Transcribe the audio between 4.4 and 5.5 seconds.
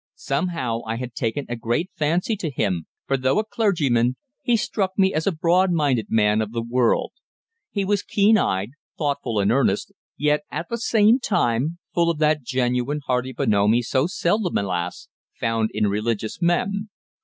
he struck me as a